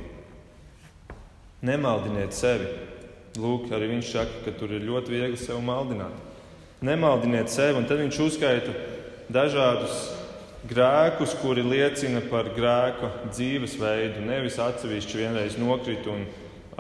[1.65, 2.69] Nemaldiniet sevi.
[3.41, 6.25] Lūk, arī viņš saka, ka tur ir ļoti viegli sevi maldināt
[6.85, 7.79] nemaldiniet sevi.
[7.79, 8.75] Un tad viņš uzskaita
[9.33, 10.11] dažādus
[10.69, 14.25] grēkus, kuri liecina par grēka dzīvesveidu.
[14.25, 16.25] Nevis atsevišķi vienreiz nokrīt un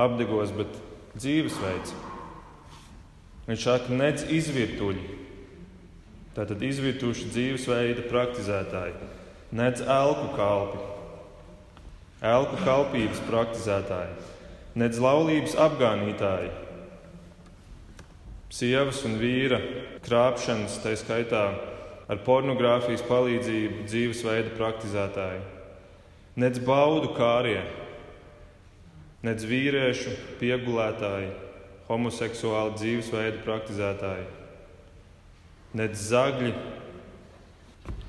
[0.01, 0.73] apdegos, bet
[1.19, 1.95] dzīvesveids.
[3.45, 5.21] Viņš saka, nec izvirtuļi.
[6.35, 8.95] Tātad izvirtuši dzīvesveida praktizētāji,
[9.55, 10.81] nec elku kalpi,
[12.27, 14.17] elku kalpības praktizētāji,
[14.83, 16.51] nec laulības apgānītāji,
[18.51, 19.61] sievas un vīra
[20.03, 21.45] krāpšanas, tā skaitā
[22.11, 25.41] ar pornogrāfijas palīdzību, dzīvesveida praktizētāji,
[26.41, 27.63] nec baudu kārie,
[29.25, 31.31] nec vīriešu piegulētāji,
[31.89, 34.27] homoseksuāli dzīvesveida praktizētāji,
[35.81, 36.53] nec zagļi,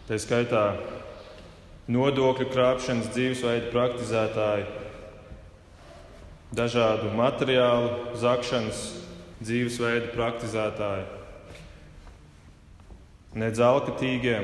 [0.09, 0.65] tā skaitā
[1.91, 4.67] nodokļu krāpšanas dzīvesveidu praktizētāji,
[6.55, 8.85] dažādu materiālu zakšanas
[9.43, 11.05] dzīvesveidu praktizētāji,
[13.35, 14.39] nec alkatīgie.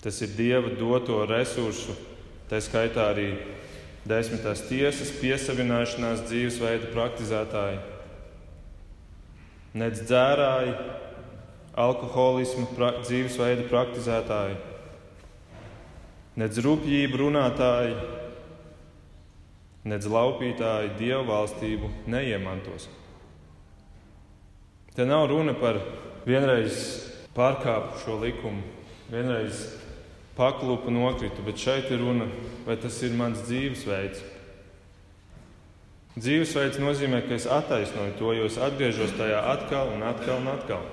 [0.00, 1.94] Tas ir Dieva doto resursu,
[2.50, 3.34] tā skaitā arī
[4.08, 7.80] desmitās tiesas piesavināšanās dzīvesveida praktizētāji,
[9.76, 10.72] nec dzērāji,
[11.80, 14.56] alkoholismu pra dzīvesveida praktizētāji,
[16.40, 17.92] nec rupjību runātāji,
[19.90, 22.88] nec laupītāji dievu valstību neiemantos.
[24.96, 25.78] Te nav runa par
[26.26, 28.62] vienreiz pārkāpu šo likumu,
[29.10, 29.66] vienreiz
[30.36, 32.26] paklupu nokritu, bet šeit ir runa,
[32.66, 34.22] vai tas ir mans dzīvesveids.
[36.20, 40.88] Dzīvesveids nozīmē, ka es attaisnoju to, jo es atgriežos tajā atkal un atkal un atkal.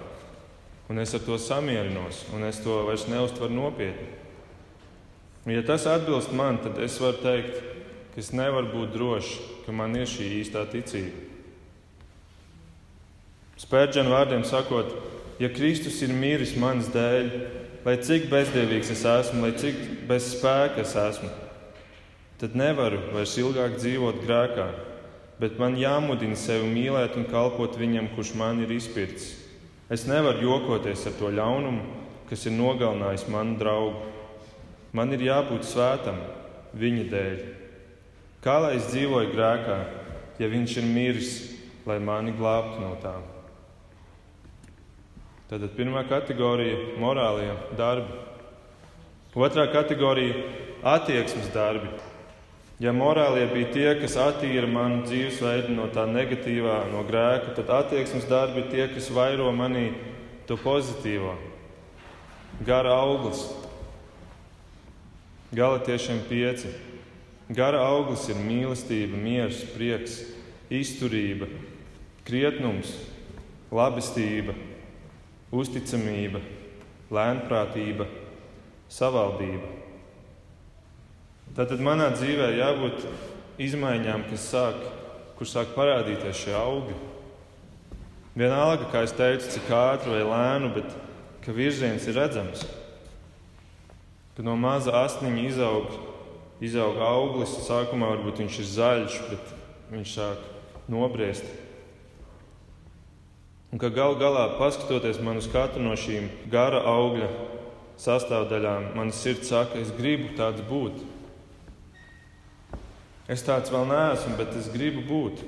[0.88, 4.13] Un es ar to samierinos, un es to vairs neustveru nopietni.
[5.47, 7.60] Ja tas atbilst man, tad es varu teikt,
[8.13, 9.34] ka es nevaru būt drošs,
[9.65, 11.26] ka man ir šī īstā ticība.
[13.58, 14.91] Spērģena vārdiem sakot,
[15.39, 17.30] ja Kristus ir miris manas dēļ,
[17.86, 19.78] lai cik bezdievīgs es esmu, lai cik
[20.10, 21.30] bez spēka es esmu,
[22.41, 24.67] tad nevaru vairs ilgāk dzīvot grēkā,
[25.41, 29.36] bet man jāmudina sevi mīlēt un kalpot viņam, kurš man ir izpircis.
[29.93, 31.86] Es nevaru jokoties ar to ļaunumu,
[32.28, 34.02] kas ir nogalinājis manu draugu.
[34.91, 36.19] Man ir jābūt svētam
[36.76, 37.39] viņa dēļ.
[38.43, 39.80] Kā lai es dzīvoju grēkā,
[40.41, 41.34] ja viņš ir miris,
[41.88, 43.37] lai mani glābtu no tām?
[45.47, 48.12] Tātad pirmā kategorija- morālie darbi.
[49.33, 50.36] Otrā kategorija-
[50.83, 51.88] attieksmes darbi.
[52.79, 58.27] Ja morālie bija tie, kas attīra manu dzīvesveidu no tā negatīvā, no grēka, tad attieksmes
[58.27, 59.95] darbi ir tie, kas vairo manī
[60.47, 61.38] to pozitīvo.
[62.65, 63.47] Gara auglis.
[65.55, 66.73] Galatiešiem pieci.
[67.49, 70.25] Gara auglis ir mīlestība, miers, prieks,
[70.69, 71.47] izturība,
[72.25, 72.91] krietnums,
[73.71, 74.53] labestība,
[75.58, 76.41] uzticamība,
[77.13, 78.08] lēnprātība,
[78.91, 79.74] savaldība.
[81.58, 83.06] Tātad manā dzīvē jābūt
[83.63, 84.82] izmaiņām, kas sāk,
[85.38, 86.96] kur sāk parādīties šie augi.
[88.38, 90.91] Vienalga, kā es teicu, cik ātri vai lēnu, bet
[91.41, 92.67] ka virziens ir redzams.
[94.38, 95.96] Kad no maza asniņa izaug,
[96.62, 99.56] izaug auglis, sākumā varbūt viņš ir zaļš, bet
[99.96, 100.43] viņš sāk
[100.91, 101.48] nobriest.
[103.71, 107.27] Un ka gal galā, paskatoties man uz katru no šīm gara augļa
[107.99, 111.01] sastāvdaļām, man sirds saka, es gribu tāds būt.
[113.27, 115.43] Es tāds vēl neesmu, bet es gribu būt.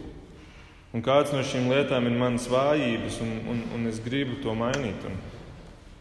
[0.92, 5.06] Un kāds no šīm lietām ir manas vājības, un, un, un es gribu to mainīt.
[5.06, 5.16] Un,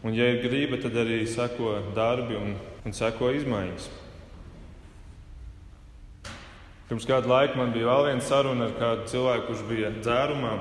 [0.09, 3.87] un ja ir grība, tad arī seko darbi un, un seko izmaiņas.
[6.89, 10.55] Pirms kādu laiku man bija vēl viena saruna ar kādu cilvēku, kurš bija dzērumā.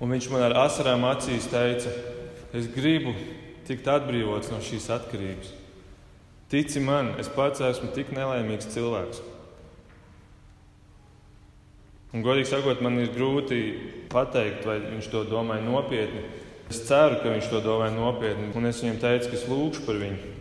[0.00, 1.90] Un viņš man ar asarām acīs teica,
[2.56, 3.12] es gribu
[3.68, 5.50] tikt atbrīvots no šīs atkarības.
[6.50, 9.20] Tici man, es pats esmu tik nelaimīgs cilvēks.
[12.10, 13.60] Un, godīgi sakot, man ir grūti
[14.10, 16.24] pateikt, vai viņš to domāja nopietni.
[16.72, 20.00] Es ceru, ka viņš to domāja nopietni, un es viņam teicu, ka es lūgšu par
[20.00, 20.34] viņu.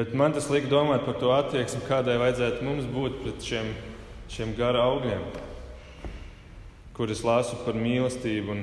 [0.00, 3.72] Bet man tas lika domāt par to attieksmi, kādai vajadzētu mums būt pret šiem,
[4.30, 5.49] šiem gara augļiem
[7.00, 8.52] kur es lasu par mīlestību.
[8.52, 8.58] Un,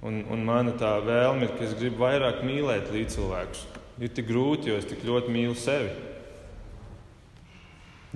[0.00, 3.66] un, un mana tā vēlme ir, ka es gribu vairāk mīlēt līdzcilvēkus.
[4.00, 5.90] Ir tik grūti, jo es tik ļoti mīlu sevi.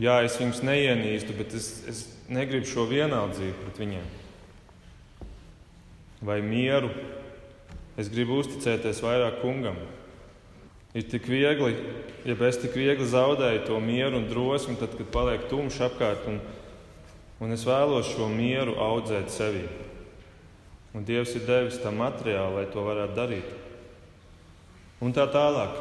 [0.00, 2.00] Jā, es viņus neienīstu, bet es, es
[2.32, 4.08] negribu šo vienaldzību pret viņiem.
[6.24, 6.88] Vai mieru.
[8.00, 9.76] Es gribu uzticēties vairāk kungam.
[10.96, 11.74] Ir tik viegli,
[12.24, 16.40] ja es tik viegli zaudēju to mieru un drosmi, tad, kad paliek tumšs apkārt un,
[17.38, 19.66] Un es vēlos šo mieru audzēt sevī.
[20.96, 23.52] Un Dievs ir devis tam materiālu, lai to varētu darīt.
[25.04, 25.76] Un tā tālāk.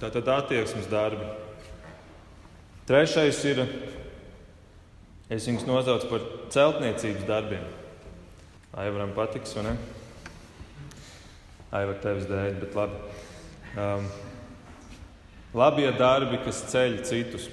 [0.00, 1.28] Tā tad attieksmes darbi.
[2.88, 3.60] Trešais ir,
[5.30, 7.68] es viņus nosaucu par celtniecības darbiem.
[8.74, 9.76] Aivaram patiks, vai ne?
[11.70, 12.98] Aivar tevis dēļ, bet labi.
[13.78, 14.08] Um,
[15.54, 17.46] labie darbi, kas ceļ citus.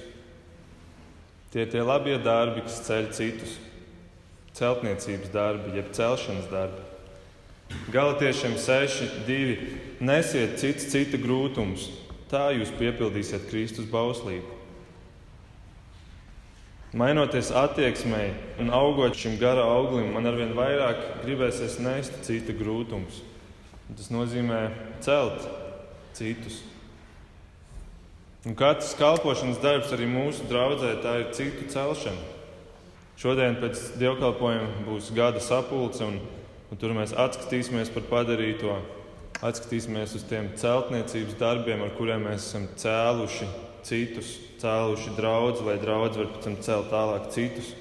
[1.52, 3.56] Tie ir tie labie darbi, kas ceļ citus.
[4.58, 6.84] Celtniecības darbi, jeb celšanas darbi.
[7.92, 9.56] Galatiešiem 6, 2.
[10.00, 11.88] Nesiet cits cita grūtumus,
[12.30, 14.56] tā jūs piepildīsiet Kristus bauslību.
[16.96, 18.30] Mainoties attieksmei
[18.60, 23.20] un augot šim gara auglim, man arvien vairāk gribēsies nest cita grūtumus.
[23.92, 24.62] Tas nozīmē
[25.04, 25.44] celt
[26.16, 26.62] citus.
[28.46, 32.36] Un katrs kalpošanas darbs arī mūsu draudzē, tā ir citu celšana.
[33.18, 36.20] Šodien pēc dievkalpojuma būs gada sapulce, un,
[36.70, 38.76] un tur mēs atskatīsimies par padarīto,
[39.42, 43.50] atskatīsimies uz tiem celtniecības darbiem, ar kuriem mēs esam cēluši
[43.88, 47.72] citus, cēluši draugus, lai draugs var pēc tam celt tālāk citus,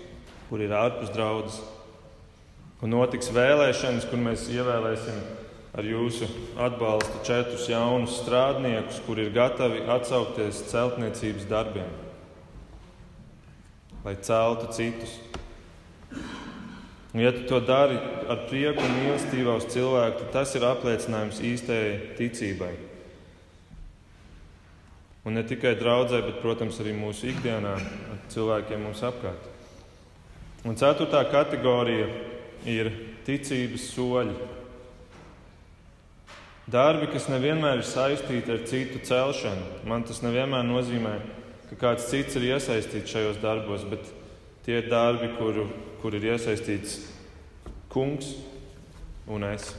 [0.49, 1.61] kur ir ārpus draudzes.
[2.81, 5.21] Un notiks vēlēšanas, kur mēs ievēlēsim
[5.75, 6.27] ar jūsu
[6.61, 11.89] atbalstu četrus jaunus strādniekus, kuri ir gatavi atsaukties celtniecības darbiem,
[14.05, 15.17] lai celtu citus.
[17.13, 17.97] Un, ja tu to dari
[18.29, 22.73] ar prieku un mīlestību uz cilvēku, tad tas ir apliecinājums īstajai ticībai.
[25.27, 29.49] Un ne tikai draudzē, bet, protams, arī mūsu ikdienā ar cilvēkiem mums apkārt.
[30.67, 32.07] Un ceturtā kategorija
[32.67, 32.91] ir
[33.27, 34.35] ticības soļi.
[36.67, 39.85] Darbi, kas nevienmēr ir saistīti ar citu celšanu.
[39.87, 41.13] Man tas nevienmēr nozīmē,
[41.69, 44.03] ka kāds cits ir iesaistīts šajos darbos, bet
[44.65, 45.61] tie ir darbi, kur,
[46.01, 46.97] kur ir iesaistīts
[47.87, 48.33] kungs
[49.31, 49.69] un es.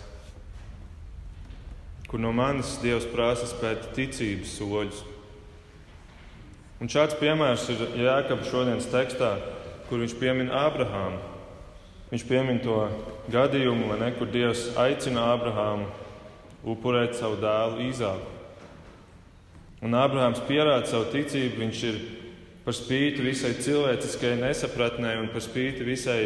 [2.09, 5.05] Kur no manis Dievs prasa spēt ticības soļus.
[6.81, 9.35] Un šāds piemērs ir Jēkabs šodienas tekstā,
[9.91, 11.21] kur viņš piemin Ābrahāmu.
[12.09, 12.87] Viņš piemin to
[13.29, 16.08] gadījumu, ne, kur Dievs aicina Ābrahāmu
[16.75, 18.35] upurēt savu dēlu Īzāku.
[19.85, 21.61] Un Ābrahāms pierāda savu ticību.
[21.63, 21.99] Viņš ir
[22.65, 26.23] par spīti visai cilvēciskajai nesapratnē un par spīti visai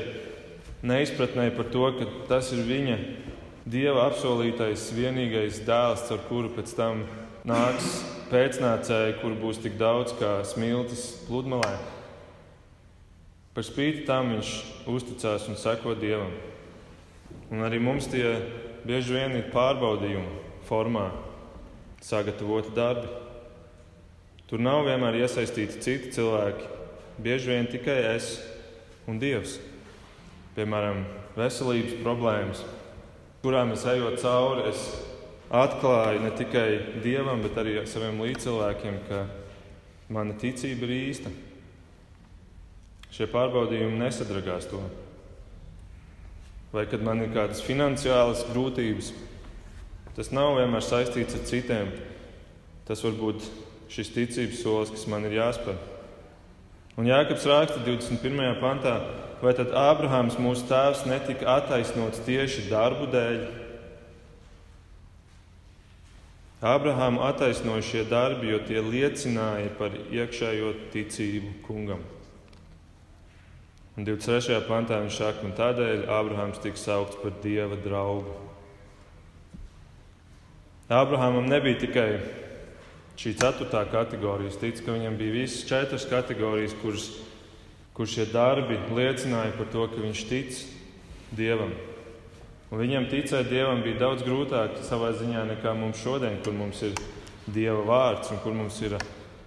[0.82, 2.96] neizpratnē par to, ka tas ir viņa
[3.68, 7.04] dieva apsolītais vienīgais dēls, ar kuru pēc tam
[7.46, 8.00] nāks
[8.32, 11.76] pēcnācēji, kur būs tik daudz kā smiltis pludmalē.
[13.52, 14.52] Par spīti tam viņš
[14.88, 16.32] uzticās un seko dievam.
[17.52, 18.24] Un arī mums tie
[18.86, 21.08] bieži vien ir pārbaudījumu formā
[22.02, 23.10] sagatavoti darbi.
[24.50, 26.66] Tur nav vienmēr iesaistīti citi cilvēki,
[27.22, 28.34] bieži vien tikai es
[29.08, 29.56] un Dievs.
[30.56, 31.06] Piemēram,
[31.38, 32.60] veselības problēmas,
[33.40, 34.82] kurām es ejot cauri, es
[35.52, 36.66] atklāju ne tikai
[37.04, 39.22] Dievam, bet arī saviem līdzcilvēkiem, ka
[40.12, 41.32] mana ticība ir īsta.
[43.12, 44.80] Šie pārbaudījumi nesadragās to
[46.72, 49.12] vai kad man ir kādas finansiālas grūtības.
[50.16, 51.92] Tas nav vienmēr saistīts ar citiem.
[52.88, 53.46] Tas var būt
[53.92, 55.76] šis ticības solis, kas man ir jāspēr.
[57.00, 58.58] Un Jānis raksta 21.
[58.60, 58.98] pantā,
[59.40, 63.44] vai tad Ābrahāms, mūsu tēvs, netika attaisnots tieši darbu dēļ?
[66.62, 72.04] Ābrahāmu attaisnoja šie darbi, jo tie liecināja par iekšējo ticību kungam.
[73.92, 74.62] Un 23.
[74.64, 78.32] pantā viņš saka, un tādēļ Ābrahāms tika saukts par dieva draugu.
[80.92, 82.08] Ābrahamam nebija tikai
[83.20, 84.48] šī ceturtā kategorija.
[84.48, 87.06] Es ticu, ka viņam bija visas četras kategorijas, kuras,
[87.92, 90.62] kur šie darbi liecināja par to, ka viņš tic
[91.36, 91.76] dievam.
[92.72, 96.96] Un viņam ticēt dievam bija daudz grūtāk savā ziņā nekā mums šodien, kur mums ir
[97.44, 98.96] dieva vārds un kur mums ir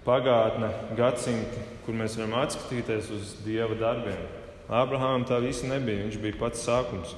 [0.05, 4.21] pagātne, gadsimti, kur mēs varam atskatīties uz dieva darbiem.
[4.69, 6.05] Ābrahamam tā visa nebija.
[6.05, 7.13] Viņš bija pats sākums,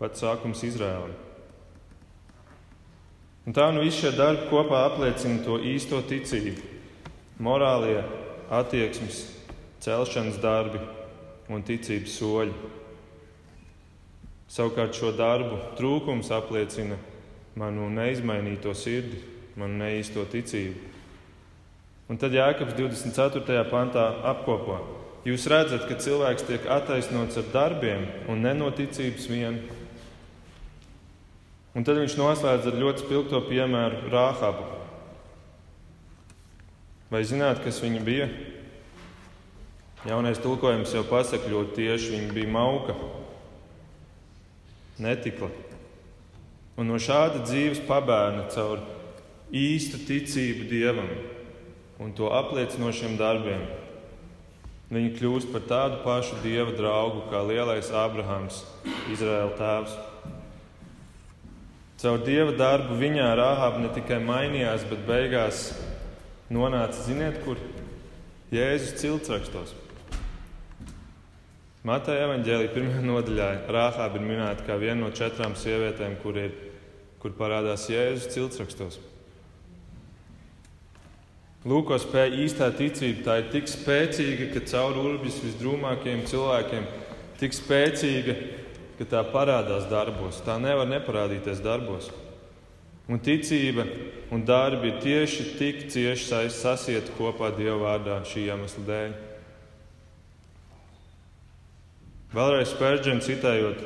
[0.00, 1.12] pats sākums Izrēlam.
[3.48, 6.60] Un tā nu visi šie darbi kopā apliecina to īsto ticību,
[7.40, 8.02] morālie
[8.52, 9.22] attieksmes,
[9.80, 10.80] celšanas darbi
[11.48, 12.74] un ticības soļi.
[14.52, 16.96] Savukārt šo darbu trūkums apliecina
[17.56, 19.20] manu neizmainīto sirdi,
[19.56, 20.97] manu neīsto ticību.
[22.08, 23.66] Un tad Jēkabs 24.
[23.68, 24.78] pantā apkopo.
[25.28, 29.58] Jūs redzat, ka cilvēks tiek attaisnots ar darbiem un nenoticības vien.
[31.76, 34.64] Un tad viņš noslēdz ar ļoti spilgto piemēru Rāhabu.
[37.12, 38.30] Vai zināt, kas viņa bija?
[40.08, 42.94] Jaunais tulkojums jau pasaka ļoti tieši, viņa bija mauka,
[45.02, 45.50] netikla.
[46.78, 48.80] Un no šāda dzīves pabērna caur
[49.52, 51.10] īstu ticību Dievam
[51.98, 53.64] un to apliecinošiem darbiem.
[54.88, 58.62] Viņi kļūst par tādu pašu dieva draugu kā lielais Ābrahams,
[59.12, 59.96] Izraēla tēvs.
[61.98, 65.66] Caur dieva darbu viņā Rāhāba ne tikai mainījās, bet beigās
[66.54, 67.60] nonāca, ziniet, kur
[68.54, 69.74] Jēzus ciltsrakstos.
[71.84, 76.54] Mateja evanģēlīja pirmajā nodaļā Rāhāba ir minēta kā viena no četrām sievietēm, kur, ir,
[77.20, 79.02] kur parādās Jēzus ciltsrakstos.
[81.68, 83.24] Lūk, ko spēja īstā ticība.
[83.26, 86.86] Tā ir tik spēcīga, ka caur urbis visdrūmākajiem cilvēkiem
[87.40, 88.36] tik spēcīga,
[88.96, 90.40] ka tā parādās darbos.
[90.46, 92.08] Tā nevar neparādīties darbos.
[93.08, 93.84] Un ticība
[94.32, 99.14] un darbi ir tieši tik cieši sasieti kopā Dieva vārdā šī iemesla dēļ.
[102.36, 103.84] Vēlreiz Spērģena citējot,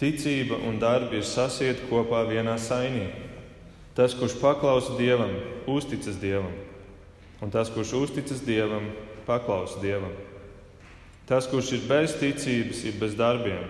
[0.00, 3.10] ticība un darbi ir sasieti kopā vienā sainī.
[3.96, 5.32] Tas, kurš paklausa Dievam,
[5.68, 6.52] uzticas Dievam,
[7.42, 8.88] un tas, kurš uzticas Dievam,
[9.26, 10.14] paklausa Dievam.
[11.26, 13.66] Tas, kurš ir bez ticības, ir bez darbiem,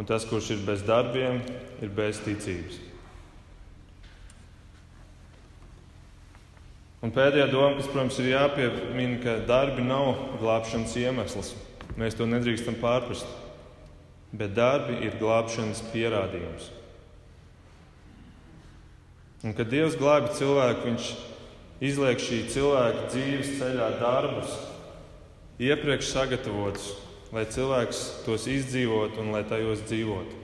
[0.00, 1.42] un tas, kurš ir bez darbiem,
[1.84, 2.80] ir bez ticības.
[7.04, 11.52] Un pēdējā doma, kas, protams, ir jāpiemina, ka darbi nav glābšanas iemesls.
[12.00, 13.28] Mēs to nedrīkstam pārprast.
[14.36, 16.72] Bet darbi ir glābšanas pierādījums.
[19.44, 21.12] Un, kad Dievs glābi cilvēku, Viņš
[21.80, 24.56] izliek šī cilvēka dzīves ceļā darbus,
[25.60, 26.90] iepriekš sagatavotus,
[27.34, 30.42] lai cilvēks tos izdzīvotu un lai tajos dzīvotu.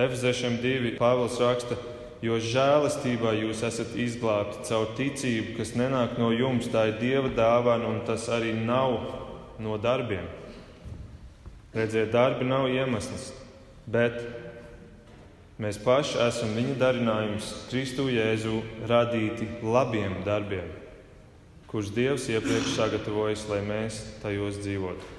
[0.00, 0.92] Efeziešiem 2.
[1.00, 1.76] Pāvils raksta,
[2.22, 6.68] jo žēlastībā jūs esat izglābti caur ticību, kas nenāk no jums.
[6.70, 9.00] Tā ir Dieva dāvana, un tas arī nav
[9.60, 10.28] no darbiem.
[11.74, 13.32] Redziet, darbi nav iemesls,
[13.90, 14.16] bet
[15.60, 20.68] mēs paši esam viņa darinājums, Kristu Jēzu radīti labiem darbiem,
[21.70, 25.16] kurus Dievs iepriekš sagatavojis, lai mēs tajos dzīvotu.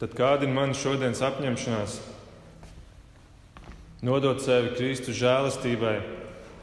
[0.00, 2.00] Tad kāda ir mana šodienas apņemšanās?
[4.02, 5.98] nodot sevi Kristus žēlastībai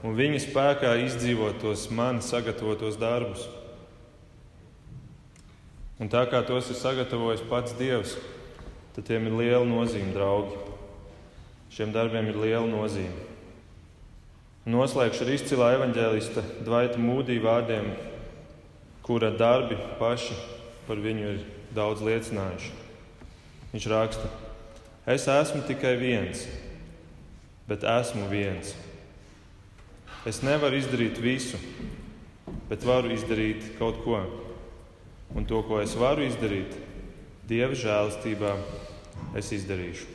[0.06, 3.46] un viņa spēkā izdzīvot tos man sagatavotos darbus.
[5.98, 8.16] Un tā kā tos ir sagatavojis pats Dievs,
[8.98, 10.60] tad tiem ir liela nozīme, draugi.
[11.72, 13.26] Šiem darbiem ir liela nozīme.
[14.68, 17.94] Noslēgšu ar izcilā evanģēlista Dvaita Mūdī vārdiem,
[19.06, 20.36] kura darbi paši
[20.90, 21.44] par viņu ir
[21.78, 22.76] daudz liecinājuši.
[23.72, 24.32] Viņš raksta:
[25.08, 26.44] Es esmu tikai viens
[27.68, 28.72] bet esmu viens.
[30.28, 31.60] Es nevaru izdarīt visu,
[32.72, 34.22] bet varu izdarīt kaut ko.
[35.36, 36.84] Un to, ko es varu izdarīt,
[37.48, 38.50] Dieva žēlastībā,
[39.38, 40.08] es izdarīšu.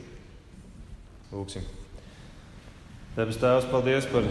[1.33, 1.65] Lūksim.
[3.15, 4.25] Debes Tēvs, paldies par,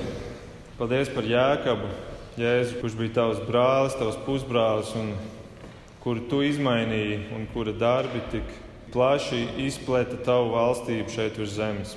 [0.78, 1.90] paldies par Jēkabu,
[2.38, 5.12] Jēzu, kurš bija tavs brālis, tavs pusbrālis, un
[6.02, 8.48] kuru tu izmainīji, un kura darbi tik
[8.92, 11.94] plaši izplēta tavu valstību šeit uz zemes.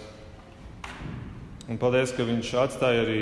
[1.66, 3.22] Un paldies, ka viņš atstāja arī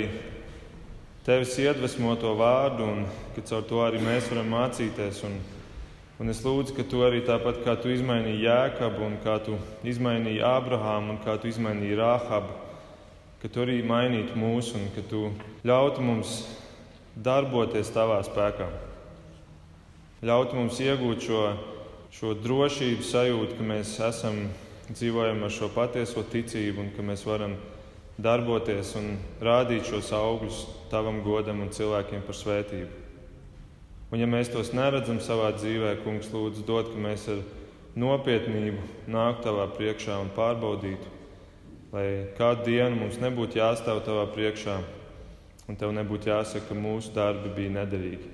[1.24, 5.22] tevis iedvesmoto vārdu, un ka caur to arī mēs varam mācīties.
[5.24, 5.38] Un,
[6.22, 10.44] un es lūdzu, ka tu arī tāpat kā tu izmainīji Jēkabu, un kā tu izmainīji
[10.46, 12.54] Ābrahāmu, un kā tu izmainīji Rāhabu,
[13.42, 15.26] ka tu arī mainītu mūs, un ka tu
[15.66, 16.38] ļautu mums
[17.14, 18.70] darboties tavā spēkā.
[20.24, 21.42] Ļautu mums iegūt šo,
[22.14, 24.46] šo drošības sajūtu, ka mēs esam
[24.88, 27.58] dzīvojam ar šo patieso ticību un ka mēs varam
[28.16, 33.03] darboties un rādīt šos augļus tavam godam un cilvēkiem par svētību.
[34.14, 37.40] Un, ja mēs tos neredzam savā dzīvē, Kungs, lūdzu, dod, ka mēs ar
[37.98, 41.10] nopietnību nāktu tavā priekšā un pārbaudītu,
[41.90, 42.04] lai
[42.38, 44.78] kādu dienu mums nebūtu jāstāv tavā priekšā
[45.66, 48.30] un tev nebūtu jāsaka, ka mūsu darbi bija nederīgi.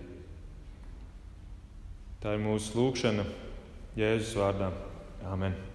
[2.21, 3.25] Tā ir mūsu lūkšana
[3.97, 4.75] Jēzus vārdā.
[5.33, 5.70] Amen!